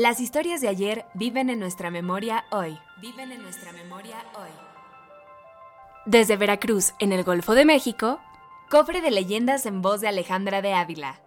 [0.00, 2.78] Las historias de ayer viven en nuestra memoria hoy.
[3.02, 4.48] Viven en nuestra memoria hoy.
[6.06, 8.18] Desde Veracruz, en el Golfo de México,
[8.70, 11.20] cofre de leyendas en voz de Alejandra de Ávila.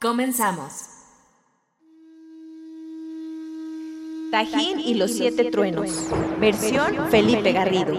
[0.00, 0.72] Comenzamos.
[4.30, 6.08] Tajín y los siete truenos.
[6.40, 7.92] Versión Felipe Garrido.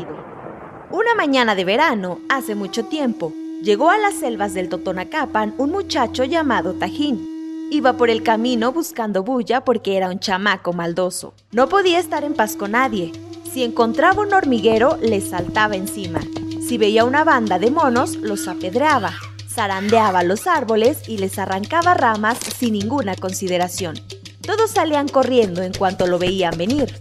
[0.89, 3.31] Una mañana de verano, hace mucho tiempo,
[3.61, 7.32] llegó a las selvas del Totonacapan un muchacho llamado Tajín.
[7.73, 11.33] Iba por el camino buscando bulla porque era un chamaco maldoso.
[11.51, 13.11] No podía estar en paz con nadie.
[13.51, 16.19] Si encontraba un hormiguero, le saltaba encima.
[16.61, 19.13] Si veía una banda de monos, los apedreaba.
[19.49, 23.95] Zarandeaba los árboles y les arrancaba ramas sin ninguna consideración.
[24.41, 26.93] Todos salían corriendo en cuanto lo veían venir.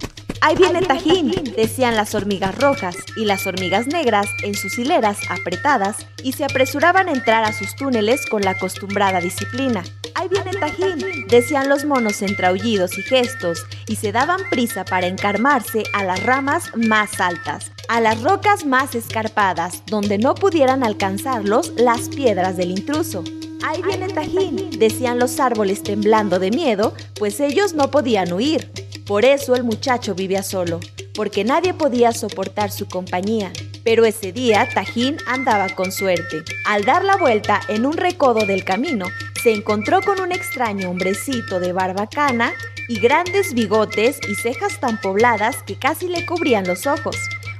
[0.44, 6.04] Ahí viene Tajín, decían las hormigas rojas y las hormigas negras en sus hileras apretadas
[6.24, 9.84] y se apresuraban a entrar a sus túneles con la acostumbrada disciplina.
[10.16, 15.06] Ahí viene Tajín, decían los monos entre aullidos y gestos y se daban prisa para
[15.06, 21.72] encarmarse a las ramas más altas, a las rocas más escarpadas, donde no pudieran alcanzarlos
[21.76, 23.22] las piedras del intruso.
[23.64, 28.72] Ahí viene Tajín, decían los árboles temblando de miedo, pues ellos no podían huir.
[29.06, 30.80] Por eso el muchacho vivía solo,
[31.14, 33.52] porque nadie podía soportar su compañía.
[33.84, 36.44] Pero ese día Tajín andaba con suerte.
[36.66, 39.06] Al dar la vuelta en un recodo del camino,
[39.42, 42.52] se encontró con un extraño hombrecito de barbacana
[42.88, 47.16] y grandes bigotes y cejas tan pobladas que casi le cubrían los ojos.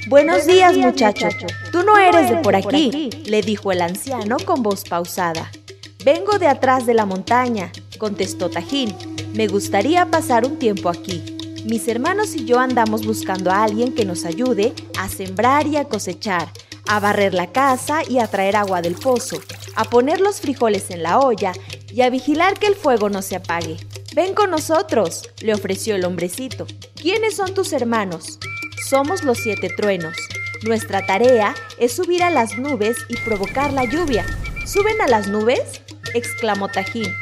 [0.09, 1.29] Buenos, días, muchacho.
[1.71, 5.51] Tú no eres de por aquí, le dijo el anciano con voz pausada.
[6.05, 8.95] Vengo de atrás de la montaña, contestó Tajín.
[9.35, 11.39] Me gustaría pasar un tiempo aquí.
[11.65, 15.85] Mis hermanos y yo andamos buscando a alguien que nos ayude a sembrar y a
[15.85, 16.49] cosechar,
[16.89, 19.41] a barrer la casa y a traer agua del pozo,
[19.77, 21.53] a poner los frijoles en la olla
[21.89, 23.77] y a vigilar que el fuego no se apague.
[24.15, 26.67] Ven con nosotros, le ofreció el hombrecito.
[27.01, 28.41] ¿Quiénes son tus hermanos?
[28.89, 30.17] Somos los siete truenos.
[30.65, 34.27] Nuestra tarea es subir a las nubes y provocar la lluvia.
[34.67, 35.81] ¿Suben a las nubes?
[36.13, 37.13] exclamó Tajín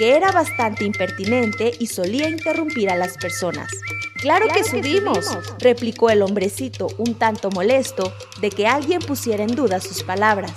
[0.00, 3.70] que era bastante impertinente y solía interrumpir a las personas.
[4.14, 5.26] Claro, que, subimos,
[5.58, 10.52] replicó el hombrecito, un tanto molesto de que alguien pusiera en duda sus palabras.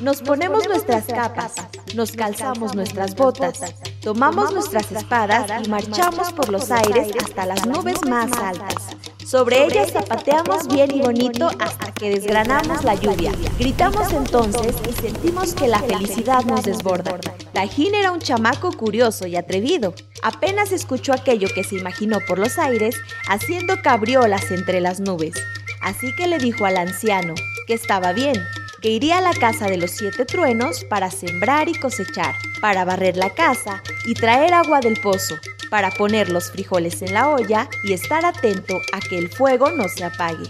[0.00, 1.52] Nos, ponemos, nuestras capas,
[1.94, 3.60] nos calzamos nuestras botas,
[4.00, 8.96] tomamos nuestras espadas y marchamos por los aires hasta las nubes más altas.
[9.26, 13.32] Sobre ellas zapateamos bien y bonito hasta que desgranamos la lluvia.
[13.58, 17.18] Gritamos entonces y sentimos que la felicidad nos desborda.
[17.52, 19.94] Tajín era un chamaco curioso y atrevido.
[20.22, 22.96] Apenas escuchó aquello que se imaginó por los aires,
[23.28, 25.34] haciendo cabriolas entre las nubes.
[25.80, 27.34] Así que le dijo al anciano
[27.66, 28.36] que estaba bien,
[28.82, 33.16] que iría a la casa de los siete truenos para sembrar y cosechar, para barrer
[33.16, 35.36] la casa y traer agua del pozo,
[35.70, 39.88] para poner los frijoles en la olla y estar atento a que el fuego no
[39.88, 40.46] se apague.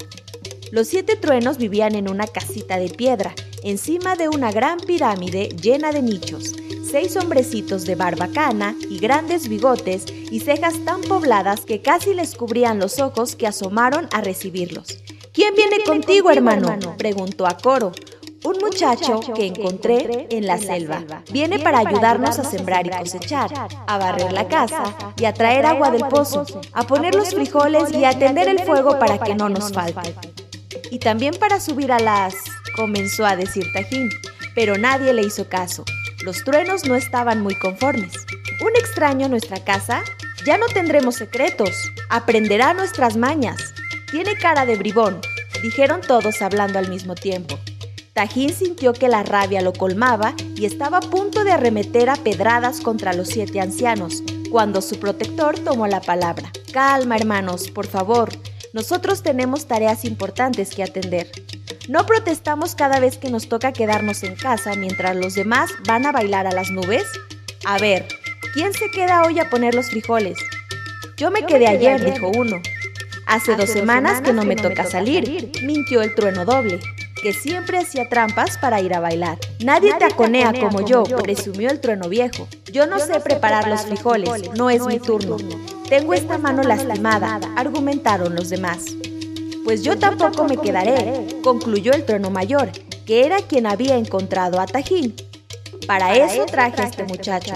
[0.72, 5.92] Los siete truenos vivían en una casita de piedra, encima de una gran pirámide llena
[5.92, 6.54] de nichos,
[6.90, 12.80] seis hombrecitos de barbacana y grandes bigotes y cejas tan pobladas que casi les cubrían
[12.80, 14.98] los ojos que asomaron a recibirlos.
[15.32, 16.96] ¿Quién viene, contigo, hermano?
[16.98, 17.92] preguntó a coro.
[18.44, 21.04] Un muchacho que encontré en la selva.
[21.32, 23.52] Viene para ayudarnos a sembrar y cosechar,
[23.86, 28.04] a barrer la casa y a traer agua del pozo, a poner los frijoles y
[28.04, 30.45] a atender el fuego para que no nos falte.
[30.90, 32.34] Y también para subir a las...
[32.74, 34.10] comenzó a decir Tajín,
[34.54, 35.84] pero nadie le hizo caso.
[36.24, 38.12] Los truenos no estaban muy conformes.
[38.60, 40.02] ¿Un extraño en nuestra casa?
[40.44, 41.70] Ya no tendremos secretos.
[42.08, 43.74] Aprenderá nuestras mañas.
[44.10, 45.20] Tiene cara de bribón,
[45.62, 47.58] dijeron todos hablando al mismo tiempo.
[48.12, 52.80] Tajín sintió que la rabia lo colmaba y estaba a punto de arremeter a pedradas
[52.80, 56.50] contra los siete ancianos, cuando su protector tomó la palabra.
[56.72, 58.30] Calma, hermanos, por favor.
[58.76, 61.30] Nosotros tenemos tareas importantes que atender.
[61.88, 66.12] ¿No protestamos cada vez que nos toca quedarnos en casa mientras los demás van a
[66.12, 67.04] bailar a las nubes?
[67.64, 68.06] A ver,
[68.52, 70.36] ¿quién se queda hoy a poner los frijoles?
[71.16, 72.60] Yo me, quedé, ayer, dijo uno.
[73.26, 76.78] Hace, dos, semanas, que no me toca salir, mintió el trueno doble
[77.26, 79.36] que siempre hacía trampas para ir a bailar.
[79.58, 82.46] Nadie, te taconea como, yo, presumió el trueno viejo.
[82.70, 85.36] Yo no sé preparar los frijoles, no es mi turno.
[85.88, 88.84] Tengo esta mano lastimada, argumentaron los demás.
[89.64, 92.70] Pues yo tampoco me quedaré, concluyó el trueno mayor,
[93.04, 95.16] que era quien había encontrado a Tajín.
[95.88, 97.54] Para eso traje a este muchacho.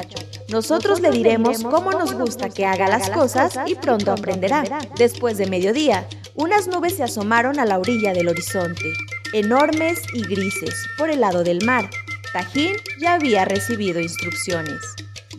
[0.49, 4.64] Nosotros le diremos cómo nos gusta que haga las cosas y pronto aprenderá.
[4.96, 8.93] Después de mediodía, unas nubes se asomaron a la orilla del horizonte,
[9.32, 11.88] enormes y grises, por el lado del mar.
[12.32, 14.80] Tajín ya había recibido instrucciones.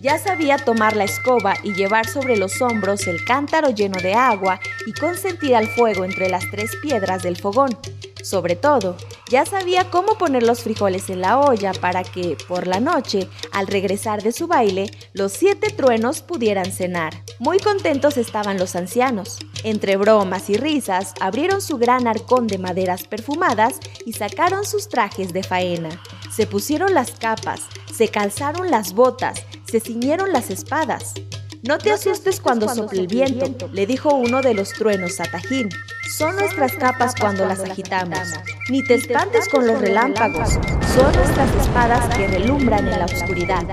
[0.01, 4.59] Ya sabía tomar la escoba y llevar sobre los hombros el cántaro lleno de agua
[4.87, 7.77] y consentir al fuego entre las tres piedras del fogón.
[8.23, 8.97] Sobre todo,
[9.29, 13.67] ya sabía cómo poner los frijoles en la olla para que, por la noche, al
[13.67, 17.13] regresar de su baile, los siete truenos pudieran cenar.
[17.41, 19.39] Muy contentos estaban los ancianos.
[19.63, 25.33] Entre bromas y risas, abrieron su gran arcón de maderas perfumadas y sacaron sus trajes
[25.33, 25.89] de faena.
[26.31, 27.61] Se pusieron las capas,
[27.91, 31.15] se calzaron las botas, se ciñeron las espadas.
[31.63, 35.69] No te asustes cuando sople el viento, le dijo uno de los truenos a Tajín.
[36.09, 38.33] Son nuestras capas cuando las agitamos.
[38.69, 40.53] Ni te espantes con los relámpagos.
[40.95, 43.63] Son nuestras espadas que relumbran en la oscuridad.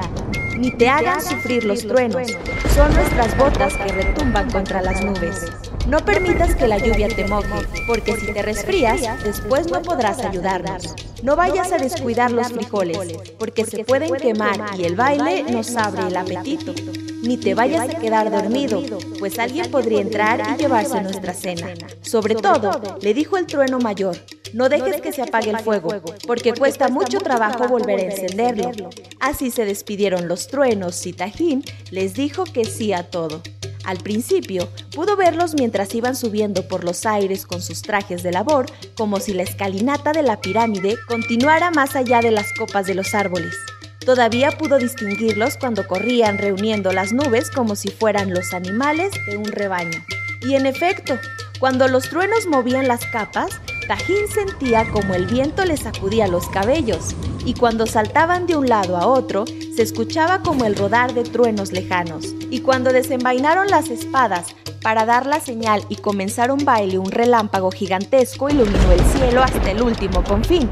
[0.59, 2.29] Ni te hagan sufrir los truenos.
[2.75, 5.47] Son nuestras botas que retumban contra las nubes.
[5.87, 10.95] No permitas que la lluvia te moje, porque si te resfrías, después no podrás ayudarnos.
[11.23, 12.99] No vayas a descuidar los frijoles,
[13.39, 16.75] porque se pueden quemar y el baile nos abre el apetito
[17.23, 18.83] ni te vayas a quedar dormido,
[19.19, 21.69] pues alguien podría entrar y llevarse nuestra cena.
[22.03, 24.17] Sobre todo, le dijo el trueno mayor,
[24.53, 25.91] no dejes que se apague el fuego,
[26.27, 28.91] porque cuesta mucho trabajo volver a encenderlo.
[29.21, 33.43] Así se despidieron los truenos y Tajín les dijo que sí a todo.
[33.85, 38.67] Al principio, pudo verlos mientras iban subiendo por los aires con sus trajes de labor,
[38.97, 43.15] como si la escalinata de la pirámide continuara más allá de las copas de los
[43.15, 43.55] árboles.
[44.09, 49.45] Todavía pudo distinguirlos cuando corrían reuniendo las nubes como si fueran los animales de un
[49.45, 50.03] rebaño.
[50.41, 51.19] Y en efecto,
[51.61, 57.15] cuando los truenos movían las capas, Tajín sentía como el viento le sacudía los cabellos,
[57.45, 59.45] y cuando saltaban de un lado a otro,
[59.77, 62.35] se escuchaba como el rodar de truenos lejanos.
[62.51, 64.47] Y cuando desenvainaron las espadas
[64.81, 69.71] para dar la señal y comenzar un baile, un relámpago gigantesco iluminó el cielo hasta
[69.71, 70.71] el último confín,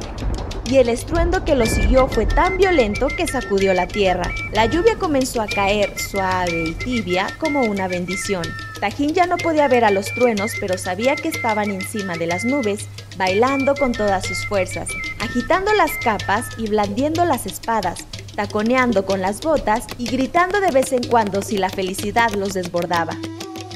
[0.69, 4.31] y el estruendo que lo siguió fue tan violento que sacudió la tierra.
[4.53, 8.45] La lluvia comenzó a caer suave y tibia como una bendición.
[8.81, 12.45] Tajín ya no podía ver a los truenos, pero sabía que estaban encima de las
[12.45, 14.89] nubes, bailando con todas sus fuerzas,
[15.21, 18.05] agitando las capas y blandiendo las espadas,
[18.35, 23.17] taconeando con las botas y gritando de vez en cuando si la felicidad los desbordaba.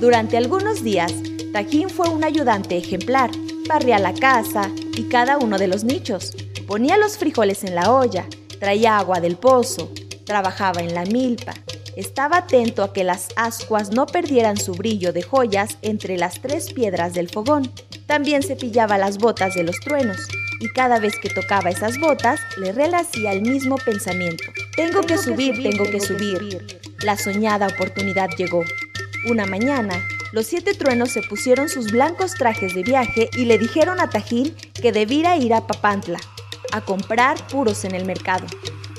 [0.01, 1.13] Durante algunos días,
[1.53, 3.31] Tajín fue un ayudante ejemplar,
[3.69, 6.35] barría la casa y cada uno de los nichos,
[6.70, 8.28] Ponía los frijoles en la olla,
[8.61, 9.90] traía agua del pozo,
[10.25, 11.52] trabajaba en la milpa.
[11.96, 16.72] Estaba atento a que las ascuas no perdieran su brillo de joyas entre las tres
[16.72, 17.72] piedras del fogón.
[18.06, 20.28] También cepillaba las botas de los truenos,
[20.61, 24.44] y cada vez que tocaba esas botas le relacía el mismo pensamiento.
[24.76, 26.81] Tengo, que, subir, tengo que subir.
[27.02, 28.62] La soñada oportunidad llegó.
[29.28, 30.00] Una mañana,
[30.32, 34.55] los siete truenos se pusieron sus blancos trajes de viaje y le dijeron a Tajín
[34.81, 36.20] que debiera ir a Papantla,
[36.72, 38.46] a comprar puros en el mercado.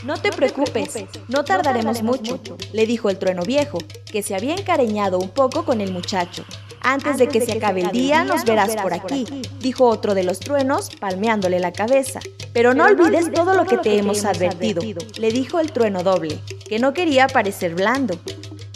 [0.03, 2.39] No te preocupes, no tardaremos mucho,
[2.73, 3.77] le dijo el trueno viejo,
[4.11, 6.43] que se había encariñado un poco con el muchacho.
[6.81, 9.25] Antes de que se acabe el día nos verás por aquí,
[9.59, 12.19] dijo otro de los truenos, palmeándole la cabeza.
[12.53, 14.81] Pero no olvides todo lo que te hemos advertido,
[15.17, 18.19] le dijo el trueno doble, que no quería parecer blando.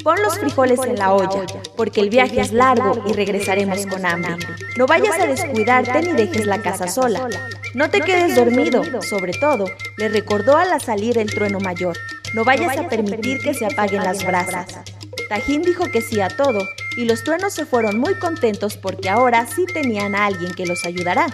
[0.04, 4.38] Pon los frijoles en la olla, porque el viaje es largo y regresaremos con hambre.
[4.78, 7.28] No vayas a descuidarte ni dejes la casa sola.
[7.76, 9.66] No te quedes dormido, sobre todo,
[9.98, 11.98] le recordó al salir el trueno mayor.
[12.34, 14.80] No vayas a permitir que se apaguen las brasas.
[15.28, 16.66] Tajín dijo que sí a todo,
[16.96, 20.86] y los truenos se fueron muy contentos porque ahora sí tenían a alguien que los
[20.86, 21.28] ayudará,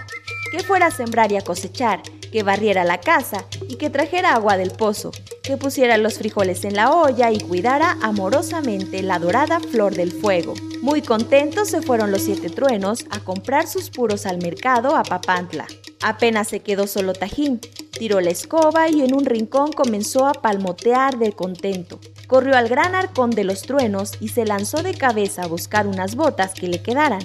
[0.51, 4.57] que fuera a sembrar y a cosechar, que barriera la casa y que trajera agua
[4.57, 5.11] del pozo,
[5.43, 10.53] que pusiera los frijoles en la olla y cuidara amorosamente la dorada flor del fuego.
[10.81, 15.67] Muy contentos se fueron los siete truenos a comprar sus puros al mercado a Papantla.
[16.01, 17.59] Apenas se quedó solo Tajín,
[17.91, 21.99] tiró la escoba y en un rincón comenzó a palmotear de contento.
[22.25, 26.15] Corrió al gran arcón de los truenos y se lanzó de cabeza a buscar unas
[26.15, 27.21] botas que le quedaran.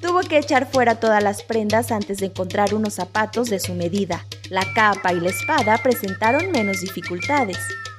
[0.00, 4.24] Tuvo que echar fuera todas las prendas antes de encontrar unos zapatos de su medida.
[4.50, 7.58] La capa y la espada presentaron menos dificultades.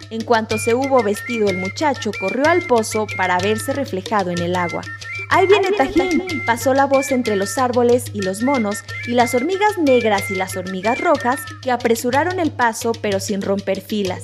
[0.10, 4.56] En cuanto se hubo vestido el muchacho, corrió al pozo para verse reflejado en el
[4.56, 4.82] agua.
[5.30, 6.46] Ahí viene Tajín.
[6.46, 10.56] Pasó la voz entre los árboles y los monos y las hormigas negras y las
[10.56, 14.22] hormigas rojas que apresuraron el paso pero sin romper filas.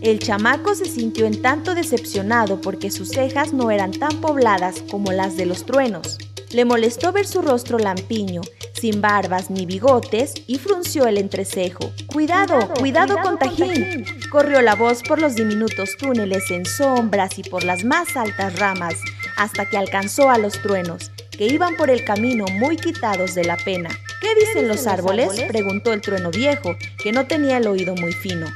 [0.00, 5.10] El chamaco se sintió en tanto decepcionado porque sus cejas no eran tan pobladas como
[5.10, 6.18] las de los truenos.
[6.52, 11.92] Le molestó ver su rostro lampiño, sin barbas ni bigotes, y frunció el entrecejo.
[12.06, 14.04] ¡Cuidado, cuidado, con Tajín!
[14.30, 18.94] Corrió la voz por los diminutos túneles en sombras y por las más altas ramas,
[19.36, 23.56] hasta que alcanzó a los truenos, que iban por el camino muy quitados de la
[23.56, 23.90] pena.
[24.20, 25.42] ¿Qué dicen los árboles?
[25.48, 28.46] preguntó el trueno viejo, que no tenía el oído muy fino.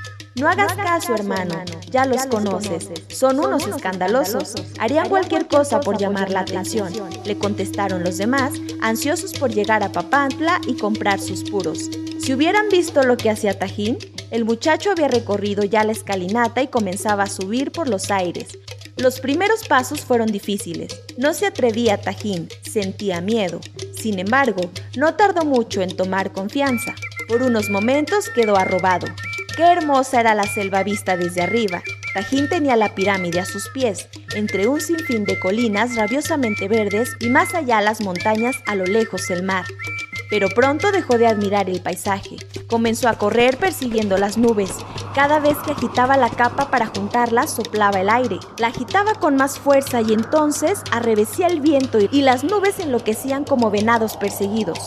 [0.40, 1.54] No hagas caso, hermano,
[1.90, 2.88] ya los conoces.
[3.09, 4.54] Son unos escandalosos.
[4.78, 6.94] Harían cualquier cosa por llamar la atención,
[7.26, 11.90] le contestaron los demás, ansiosos por llegar a Papantla y comprar sus puros.
[12.18, 13.99] Si hubieran visto lo que hacía Tajín,
[14.30, 18.59] el muchacho había recorrido ya la escalinata y comenzaba a subir por los aires.
[18.97, 21.02] Los primeros pasos fueron difíciles.
[21.18, 23.61] No se atrevía Tajín, sentía miedo.
[23.94, 26.94] Sin embargo, no tardó mucho en tomar confianza.
[27.28, 29.06] Por unos momentos quedó arrobado.
[29.57, 31.83] Qué hermosa era la selva vista desde arriba.
[32.14, 37.28] Tajín tenía la pirámide a sus pies, entre un sinfín de colinas rabiosamente verdes y
[37.28, 39.64] más allá las montañas a lo lejos el mar.
[40.28, 42.37] Pero pronto dejó de admirar el paisaje.
[42.69, 44.71] Comenzó a correr persiguiendo las nubes.
[45.14, 48.38] Cada vez que agitaba la capa para juntarlas, soplaba el aire.
[48.59, 53.71] La agitaba con más fuerza y entonces arrevesía el viento y las nubes enloquecían como
[53.71, 54.78] venados perseguidos.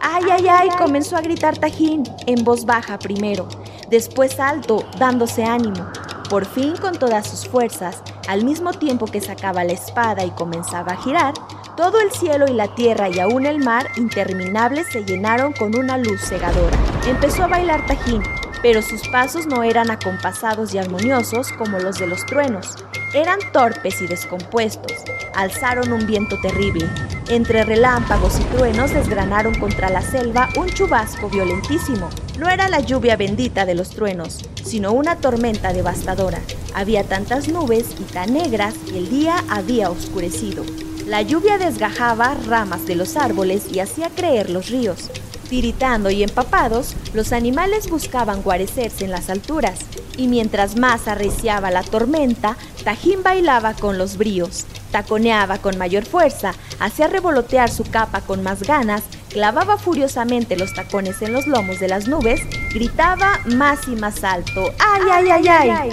[0.00, 0.68] ¡Ay, ay, ay!
[0.78, 3.48] comenzó a gritar Tajín, en voz baja primero
[3.90, 5.90] después alto, dándose ánimo.
[6.28, 10.92] Por fin, con todas sus fuerzas, al mismo tiempo que sacaba la espada y comenzaba
[10.92, 11.34] a girar,
[11.76, 15.98] todo el cielo y la tierra y aún el mar interminables se llenaron con una
[15.98, 16.76] luz cegadora.
[17.06, 18.22] Empezó a bailar Tajín,
[18.62, 22.74] pero sus pasos no eran acompasados y armoniosos como los de los truenos.
[23.14, 25.04] Eran torpes y descompuestos.
[25.34, 26.88] Alzaron un viento terrible.
[27.28, 32.08] Entre relámpagos y truenos desgranaron contra la selva un chubasco violentísimo.
[32.38, 36.38] No era la lluvia bendita de los truenos, sino una tormenta devastadora.
[36.72, 40.62] Había tantas nubes y tan negras que el día había oscurecido.
[41.04, 45.10] La lluvia desgajaba ramas de los árboles y hacía creer los ríos.
[45.48, 49.78] Tiritando y empapados, los animales buscaban guarecerse en las alturas,
[50.16, 56.52] y mientras más arreciaba la tormenta, Tajín bailaba con los bríos, taconeaba con mayor fuerza,
[56.80, 61.88] hacía revolotear su capa con más ganas, clavaba furiosamente los tacones en los lomos de
[61.88, 62.40] las nubes,
[62.72, 65.70] gritaba más y más alto, ¡ay, ay, ay, ay!
[65.70, 65.90] ay!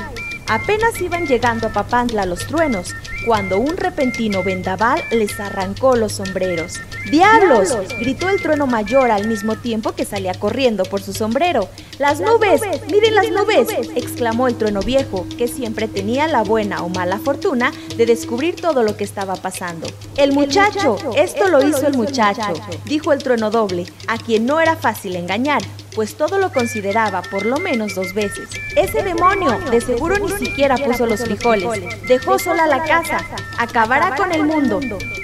[0.47, 2.93] Apenas iban llegando a Papantla los truenos,
[3.25, 6.79] cuando un repentino vendaval les arrancó los sombreros.
[7.09, 7.75] ¡Diablos!
[7.99, 11.69] gritó el trueno mayor al mismo tiempo que salía corriendo por su sombrero.
[11.99, 12.61] ¡Las, nubes!
[12.91, 13.67] ¡Miren las nubes!
[13.95, 18.83] exclamó el trueno viejo, que siempre tenía la buena o mala fortuna de descubrir todo
[18.83, 19.87] lo que estaba pasando.
[20.17, 22.53] El muchacho, esto lo hizo el muchacho,
[22.85, 25.61] dijo el trueno doble, a quien no era fácil engañar,
[25.95, 28.49] pues todo lo consideraba por lo menos dos veces.
[28.75, 33.19] Ese demonio, de seguro ni siquiera puso los frijoles, dejó sola la casa,
[33.57, 34.79] acabará con el mundo.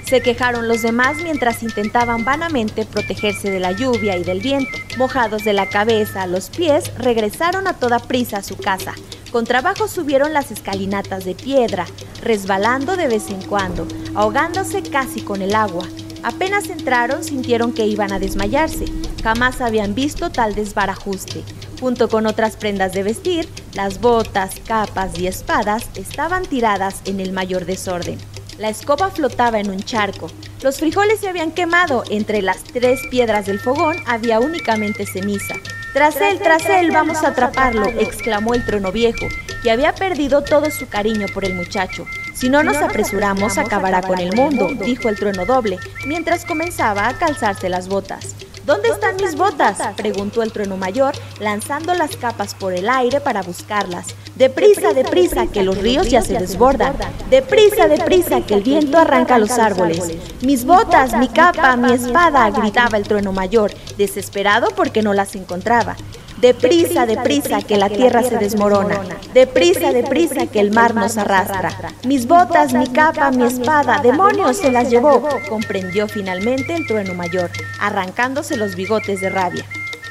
[0.06, 4.72] Se quejaron los demás mientras intentaban vanamente protegerse de la lluvia y del viento.
[4.98, 8.94] Mojados de la cabeza a los pies, regresaron a toda prisa a su casa.
[9.32, 11.86] Con trabajo subieron las escalinatas de piedra,
[12.24, 15.86] resbalando de vez en cuando, ahogándose casi con el agua.
[16.24, 18.86] Apenas entraron sintieron que iban a desmayarse.
[19.24, 21.44] Jamás habían visto tal desbarajuste.
[21.80, 27.32] Junto con otras prendas de vestir, las botas, capas y espadas estaban tiradas en el
[27.32, 28.18] mayor desorden.
[28.58, 30.30] La escoba flotaba en un charco.
[30.62, 32.04] Los frijoles se habían quemado.
[32.10, 35.56] Entre las tres piedras del fogón había únicamente ceniza.
[35.94, 39.28] Tras él, tras él, vamos a atraparlo, exclamó el trono viejo,
[39.64, 42.06] que había perdido todo su cariño por el muchacho.
[42.34, 47.18] Si no nos apresuramos, acabará con el mundo, dijo el trueno doble, mientras comenzaba a
[47.18, 48.36] calzarse las botas.
[48.70, 49.80] ¿Dónde están mis botas?
[49.96, 54.10] preguntó el trueno mayor, lanzando las capas por el aire para buscarlas.
[54.36, 56.94] Deprisa, deprisa, que los ríos ya se desbordan.
[57.32, 60.12] Deprisa, deprisa, que el viento arranca los árboles.
[60.44, 65.96] Mis botas, mi capa, mi espada, gritaba el trueno mayor, desesperado porque no las encontraba.
[66.42, 69.02] Deprisa, deprisa, que la tierra se desmorona.
[69.34, 71.94] Deprisa, deprisa, que el mar nos arrastra.
[72.06, 77.52] Mis botas, mi capa, mi espada, demonios se las llevó, comprendió finalmente el trueno mayor,
[77.82, 79.66] arrancándose los bigotes de rabia.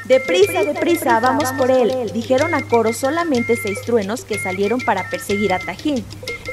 [0.04, 5.54] Deprisa, deprisa, vamos por él, dijeron a coro solamente seis truenos que salieron para perseguir
[5.54, 6.04] a Tajín.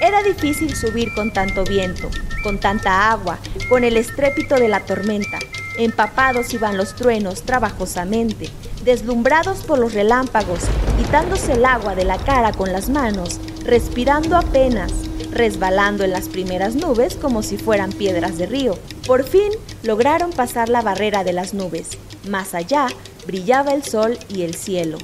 [0.01, 2.09] Era difícil subir con tanto viento,
[2.43, 3.39] con tanta agua,
[3.69, 5.39] con el estrépito de la tormenta.
[5.77, 8.49] Empapados iban los truenos trabajosamente,
[8.85, 10.59] deslumbrados por los relámpagos,
[10.97, 14.93] quitándose el agua de la cara con las manos, respirando apenas,
[15.31, 18.77] resbalando en las primeras nubes como si fueran piedras de río.
[19.07, 19.51] Por fin
[19.83, 21.97] lograron pasar la barrera de las nubes.
[22.29, 22.87] Más allá
[23.25, 24.99] brillaba el sol y el cielo.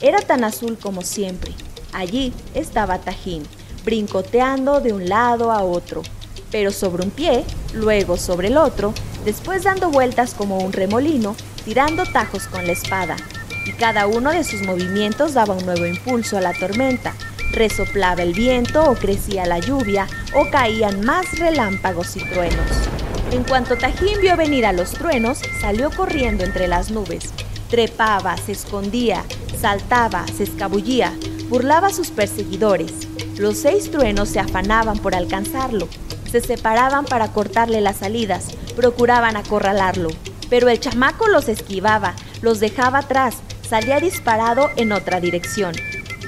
[0.00, 1.52] Era tan azul como siempre.
[1.92, 3.42] Allí estaba Tajín,
[3.84, 6.02] brincoteando de un lado a otro,
[6.50, 7.44] pero sobre un pie,
[7.74, 8.94] luego sobre el otro,
[9.24, 11.34] después dando vueltas como un remolino,
[11.68, 13.14] tirando tajos con la espada.
[13.66, 17.12] Y cada uno de sus movimientos daba un nuevo impulso a la tormenta.
[17.52, 22.70] Resoplaba el viento o crecía la lluvia o caían más relámpagos y truenos.
[23.32, 27.34] En cuanto Tajín vio venir a los truenos, salió corriendo entre las nubes.
[27.68, 29.22] Trepaba, se escondía,
[29.60, 31.12] saltaba, se escabullía,
[31.50, 32.92] burlaba a sus perseguidores.
[33.36, 35.86] Los seis truenos se afanaban por alcanzarlo,
[36.32, 40.08] se separaban para cortarle las salidas, procuraban acorralarlo.
[40.50, 43.36] Pero el chamaco los esquivaba, los dejaba atrás,
[43.68, 45.74] salía disparado en otra dirección.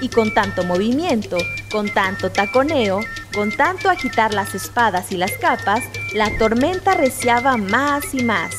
[0.03, 1.37] Y con tanto movimiento,
[1.71, 3.01] con tanto taconeo,
[3.35, 5.83] con tanto agitar las espadas y las capas,
[6.15, 8.57] la tormenta reciaba más y más.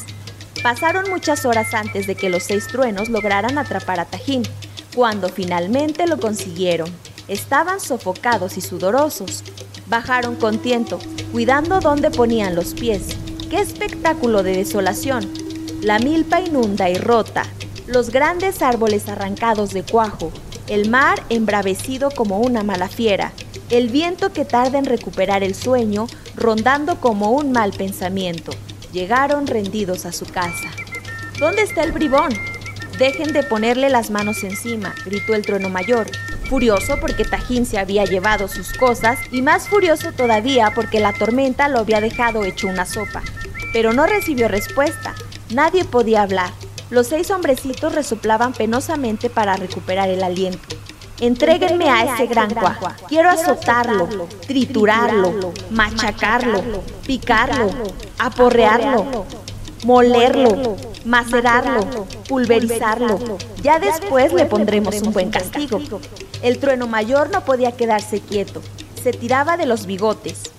[0.64, 4.44] Pasaron muchas horas antes de que los seis truenos lograran atrapar a Tajín,
[4.96, 6.90] cuando finalmente lo consiguieron.
[7.28, 9.44] Estaban sofocados y sudorosos.
[9.88, 11.00] Bajaron con tiento,
[11.32, 13.16] cuidando dónde ponían los pies.
[13.50, 15.41] ¡Qué espectáculo de desolación!
[15.82, 17.44] La milpa inunda y rota,
[17.88, 20.32] los grandes árboles arrancados de cuajo,
[20.68, 23.34] el mar embravecido como una mala fiera,
[23.72, 28.52] el viento que tarda en recuperar el sueño, rondando como un mal pensamiento.
[28.94, 30.70] Llegaron rendidos a su casa.
[31.40, 32.32] ¿Dónde está el bribón?
[33.00, 36.12] Dejen de ponerle las manos encima, gritó el trueno mayor,
[36.48, 41.70] furioso porque Tajín se había llevado sus cosas y más furioso todavía porque la tormenta
[41.70, 43.24] lo había dejado hecho una sopa.
[43.74, 45.16] Pero no recibió respuesta,
[45.54, 46.52] nadie podía hablar.
[46.90, 50.76] Los seis hombrecitos resoplaban penosamente para recuperar el aliento.
[51.22, 52.88] Entréguenme a ese gran cuajo.
[53.08, 54.10] Quiero azotarlo,
[54.48, 56.64] triturarlo, machacarlo,
[57.06, 57.70] picarlo,
[58.18, 59.26] aporrearlo,
[59.86, 63.20] molerlo, macerarlo, pulverizarlo.
[63.62, 65.80] Ya después le pondremos un buen castigo.
[66.42, 68.62] El trueno mayor no podía quedarse quieto.
[69.02, 70.52] Se tiraba de los bigotes.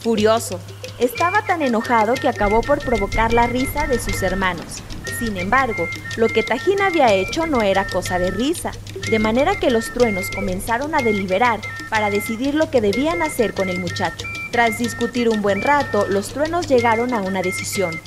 [0.00, 0.58] Furioso,
[0.98, 4.82] estaba tan enojado que acabó por provocar la risa de sus hermanos.
[5.18, 8.72] Sin embargo, lo que Tajín había hecho no era cosa de risa,
[9.10, 13.68] de manera que los truenos comenzaron a deliberar para decidir lo que debían hacer con
[13.68, 14.26] el muchacho.
[14.52, 17.98] Tras discutir un buen rato, los truenos llegaron a una decisión.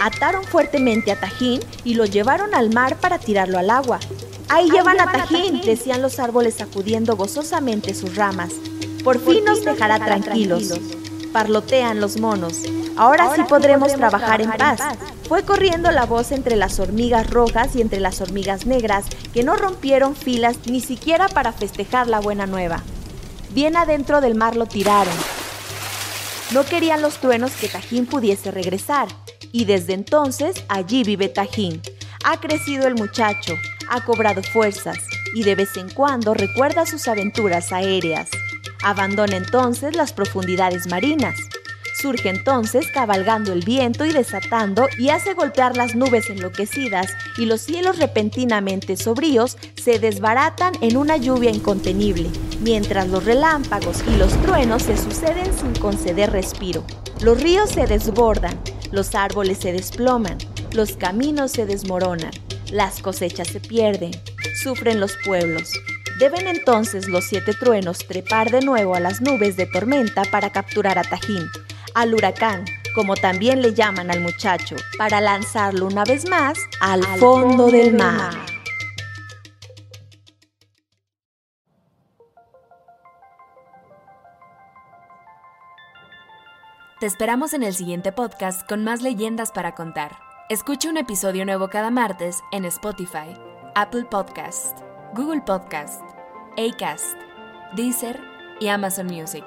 [0.00, 3.98] Ataron fuertemente a Tajín y lo llevaron al mar para tirarlo al agua.
[4.48, 8.52] Ahí llevan a Tajín, decían los árboles sacudiendo gozosamente sus ramas.
[9.02, 10.72] Por fin nos dejará tranquilos.
[11.36, 12.62] Parlotean los monos.
[12.96, 14.80] Ahora sí podremos trabajar en paz.
[15.28, 19.54] Fue corriendo la voz entre las hormigas rojas y entre las hormigas negras, que no
[19.54, 22.82] rompieron filas ni siquiera para festejar la buena nueva.
[23.50, 25.12] Bien adentro del mar lo tiraron.
[26.52, 29.08] No querían los truenos que Tajín pudiese regresar,
[29.52, 31.82] y desde entonces allí vive Tajín.
[32.24, 33.52] Ha crecido el muchacho,
[33.90, 34.96] ha cobrado fuerzas,
[35.34, 38.30] y de vez en cuando recuerda sus aventuras aéreas.
[38.82, 41.36] Abandona entonces las profundidades marinas.
[42.00, 47.62] Surge entonces cabalgando el viento y desatando y hace golpear las nubes enloquecidas y los
[47.62, 52.28] cielos repentinamente sobríos se desbaratan en una lluvia incontenible,
[52.60, 56.84] mientras los relámpagos y los truenos se suceden sin conceder respiro.
[57.20, 58.60] Los ríos se desbordan,
[58.92, 60.36] los árboles se desploman,
[60.72, 62.32] los caminos se desmoronan,
[62.70, 64.10] las cosechas se pierden,
[64.62, 65.72] sufren los pueblos.
[66.18, 70.98] Deben entonces los siete truenos trepar de nuevo a las nubes de tormenta para capturar
[70.98, 71.46] a Tajín,
[71.94, 77.70] al huracán, como también le llaman al muchacho, para lanzarlo una vez más al, fondo,
[77.70, 78.32] del mar.
[86.98, 90.16] Te esperamos en el siguiente podcast con más leyendas para contar.
[90.48, 93.34] Escucha un episodio nuevo cada martes en Spotify,
[93.74, 94.78] Apple Podcast,
[95.16, 96.02] Google Podcast,
[96.58, 97.16] Acast,
[97.74, 98.20] Deezer
[98.60, 99.44] y Amazon Music.